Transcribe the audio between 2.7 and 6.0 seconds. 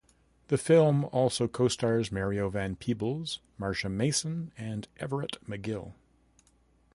Peebles, Marsha Mason, and Everett McGill.